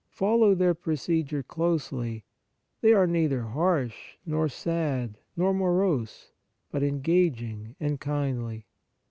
Follow 0.09 0.55
their 0.55 0.73
procedure 0.73 1.43
closely. 1.43 2.25
They 2.81 2.91
are 2.91 3.05
neither 3.05 3.43
harsh, 3.43 4.15
nor 4.25 4.49
sad, 4.49 5.19
nor 5.37 5.53
morose, 5.53 6.31
but 6.71 6.81
engaging 6.81 7.75
and 7.79 7.99
kindly. 7.99 8.65